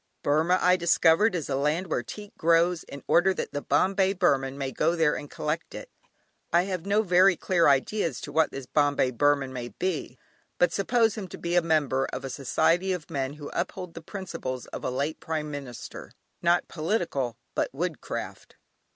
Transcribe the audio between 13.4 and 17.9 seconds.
uphold the principles of a late Prime Minister; not political, but